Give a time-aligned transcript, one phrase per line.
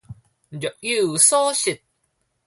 [0.49, 1.79] 若有所失